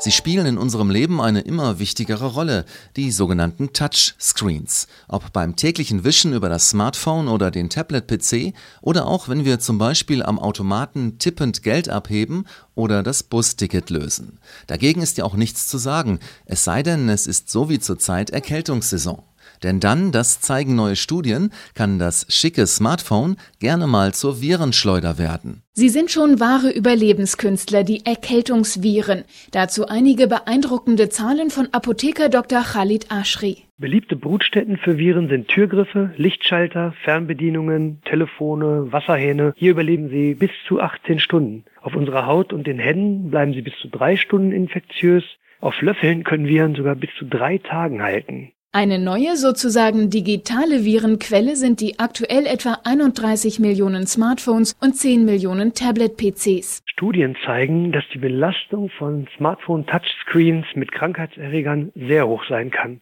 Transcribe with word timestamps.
Sie 0.00 0.12
spielen 0.12 0.46
in 0.46 0.58
unserem 0.58 0.90
Leben 0.90 1.20
eine 1.20 1.40
immer 1.40 1.80
wichtigere 1.80 2.26
Rolle, 2.26 2.64
die 2.94 3.10
sogenannten 3.10 3.72
Touchscreens. 3.72 4.86
Ob 5.08 5.32
beim 5.32 5.56
täglichen 5.56 6.04
Wischen 6.04 6.32
über 6.34 6.48
das 6.48 6.70
Smartphone 6.70 7.26
oder 7.26 7.50
den 7.50 7.68
Tablet-PC 7.68 8.54
oder 8.80 9.08
auch 9.08 9.28
wenn 9.28 9.44
wir 9.44 9.58
zum 9.58 9.78
Beispiel 9.78 10.22
am 10.22 10.38
Automaten 10.38 11.18
tippend 11.18 11.64
Geld 11.64 11.88
abheben 11.88 12.44
oder 12.76 13.02
das 13.02 13.24
Busticket 13.24 13.90
lösen. 13.90 14.38
Dagegen 14.68 15.02
ist 15.02 15.18
ja 15.18 15.24
auch 15.24 15.34
nichts 15.34 15.66
zu 15.66 15.78
sagen, 15.78 16.20
es 16.46 16.62
sei 16.62 16.84
denn, 16.84 17.08
es 17.08 17.26
ist 17.26 17.50
so 17.50 17.68
wie 17.68 17.80
zurzeit 17.80 18.30
Erkältungssaison. 18.30 19.24
Denn 19.62 19.80
dann, 19.80 20.12
das 20.12 20.40
zeigen 20.40 20.74
neue 20.74 20.96
Studien, 20.96 21.50
kann 21.74 21.98
das 21.98 22.26
schicke 22.28 22.66
Smartphone 22.66 23.36
gerne 23.60 23.86
mal 23.86 24.14
zur 24.14 24.40
Virenschleuder 24.40 25.18
werden. 25.18 25.62
Sie 25.72 25.88
sind 25.88 26.10
schon 26.10 26.40
wahre 26.40 26.70
Überlebenskünstler, 26.70 27.84
die 27.84 28.04
Erkältungsviren. 28.04 29.24
Dazu 29.52 29.86
einige 29.86 30.26
beeindruckende 30.26 31.08
Zahlen 31.08 31.50
von 31.50 31.68
Apotheker 31.72 32.28
Dr. 32.28 32.62
Khalid 32.62 33.12
Ashri. 33.12 33.58
Beliebte 33.80 34.16
Brutstätten 34.16 34.76
für 34.76 34.98
Viren 34.98 35.28
sind 35.28 35.46
Türgriffe, 35.46 36.12
Lichtschalter, 36.16 36.94
Fernbedienungen, 37.04 38.02
Telefone, 38.04 38.90
Wasserhähne. 38.90 39.54
Hier 39.56 39.70
überleben 39.70 40.08
sie 40.08 40.34
bis 40.34 40.50
zu 40.66 40.80
18 40.80 41.20
Stunden. 41.20 41.64
Auf 41.80 41.94
unserer 41.94 42.26
Haut 42.26 42.52
und 42.52 42.66
den 42.66 42.80
Händen 42.80 43.30
bleiben 43.30 43.52
sie 43.52 43.62
bis 43.62 43.74
zu 43.80 43.86
drei 43.86 44.16
Stunden 44.16 44.50
infektiös. 44.50 45.22
Auf 45.60 45.80
Löffeln 45.80 46.24
können 46.24 46.48
Viren 46.48 46.74
sogar 46.74 46.96
bis 46.96 47.10
zu 47.20 47.24
drei 47.24 47.58
Tagen 47.58 48.02
halten. 48.02 48.50
Eine 48.70 48.98
neue, 48.98 49.36
sozusagen 49.36 50.10
digitale 50.10 50.84
Virenquelle 50.84 51.56
sind 51.56 51.80
die 51.80 51.98
aktuell 51.98 52.44
etwa 52.44 52.76
31 52.84 53.60
Millionen 53.60 54.06
Smartphones 54.06 54.76
und 54.78 54.94
10 54.94 55.24
Millionen 55.24 55.72
Tablet-PCs. 55.72 56.82
Studien 56.84 57.34
zeigen, 57.46 57.92
dass 57.92 58.04
die 58.12 58.18
Belastung 58.18 58.90
von 58.90 59.26
Smartphone-Touchscreens 59.38 60.66
mit 60.74 60.92
Krankheitserregern 60.92 61.92
sehr 61.94 62.28
hoch 62.28 62.44
sein 62.46 62.70
kann. 62.70 63.00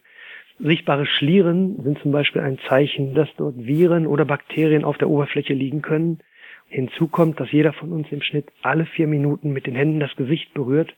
Sichtbare 0.57 1.05
Schlieren 1.05 1.83
sind 1.83 1.99
zum 1.99 2.13
Beispiel 2.13 2.43
ein 2.43 2.59
Zeichen, 2.69 3.13
dass 3.13 3.27
dort 3.35 3.57
Viren 3.57 4.07
oder 4.07 4.23
Bakterien 4.23 4.85
auf 4.85 4.97
der 4.97 5.09
Oberfläche 5.09 5.53
liegen 5.53 5.81
können. 5.81 6.19
Hinzu 6.69 7.09
kommt, 7.09 7.41
dass 7.41 7.51
jeder 7.51 7.73
von 7.73 7.91
uns 7.91 8.07
im 8.11 8.21
Schnitt 8.21 8.47
alle 8.61 8.85
vier 8.85 9.07
Minuten 9.07 9.51
mit 9.51 9.67
den 9.67 9.75
Händen 9.75 9.99
das 9.99 10.15
Gesicht 10.15 10.53
berührt 10.53 10.95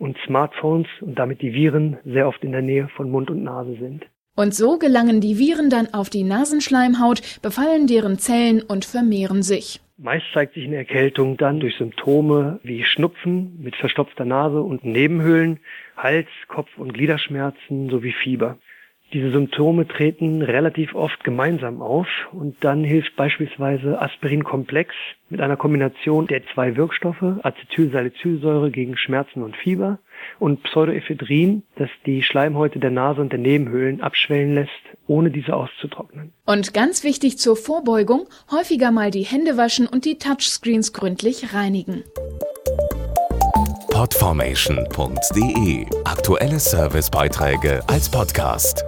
und 0.00 0.16
Smartphones 0.26 0.88
und 1.00 1.18
damit 1.18 1.42
die 1.42 1.54
Viren 1.54 1.98
sehr 2.04 2.26
oft 2.26 2.42
in 2.42 2.52
der 2.52 2.62
Nähe 2.62 2.88
von 2.96 3.10
Mund 3.10 3.30
und 3.30 3.44
Nase 3.44 3.76
sind. 3.78 4.06
Und 4.34 4.54
so 4.54 4.78
gelangen 4.78 5.20
die 5.20 5.38
Viren 5.38 5.70
dann 5.70 5.92
auf 5.92 6.08
die 6.08 6.24
Nasenschleimhaut, 6.24 7.40
befallen 7.42 7.86
deren 7.86 8.18
Zellen 8.18 8.62
und 8.62 8.84
vermehren 8.84 9.42
sich. 9.42 9.80
Meist 9.98 10.24
zeigt 10.32 10.54
sich 10.54 10.64
eine 10.64 10.76
Erkältung 10.76 11.36
dann 11.36 11.60
durch 11.60 11.76
Symptome 11.76 12.58
wie 12.62 12.82
Schnupfen 12.84 13.58
mit 13.62 13.76
verstopfter 13.76 14.24
Nase 14.24 14.62
und 14.62 14.82
Nebenhöhlen, 14.82 15.60
Hals, 15.96 16.28
Kopf- 16.48 16.78
und 16.78 16.94
Gliederschmerzen 16.94 17.90
sowie 17.90 18.12
Fieber. 18.12 18.56
Diese 19.12 19.32
Symptome 19.32 19.88
treten 19.88 20.40
relativ 20.40 20.94
oft 20.94 21.24
gemeinsam 21.24 21.82
auf 21.82 22.06
und 22.32 22.56
dann 22.60 22.84
hilft 22.84 23.16
beispielsweise 23.16 24.00
Aspirinkomplex 24.00 24.94
mit 25.30 25.40
einer 25.40 25.56
Kombination 25.56 26.28
der 26.28 26.42
zwei 26.54 26.76
Wirkstoffe 26.76 27.24
Acetylsalicylsäure 27.42 28.70
gegen 28.70 28.96
Schmerzen 28.96 29.42
und 29.42 29.56
Fieber 29.56 29.98
und 30.38 30.62
Pseudoephedrin, 30.62 31.64
das 31.74 31.88
die 32.06 32.22
Schleimhäute 32.22 32.78
der 32.78 32.90
Nase 32.90 33.20
und 33.20 33.32
der 33.32 33.40
Nebenhöhlen 33.40 34.00
abschwellen 34.00 34.54
lässt, 34.54 34.70
ohne 35.08 35.32
diese 35.32 35.56
auszutrocknen. 35.56 36.32
Und 36.46 36.72
ganz 36.72 37.02
wichtig 37.02 37.36
zur 37.38 37.56
Vorbeugung, 37.56 38.28
häufiger 38.52 38.92
mal 38.92 39.10
die 39.10 39.22
Hände 39.22 39.56
waschen 39.56 39.88
und 39.88 40.04
die 40.04 40.18
Touchscreens 40.18 40.92
gründlich 40.92 41.52
reinigen. 41.52 42.04
Podformation.de 43.90 45.86
Aktuelle 46.04 46.60
Servicebeiträge 46.60 47.82
als 47.88 48.08
Podcast. 48.08 48.84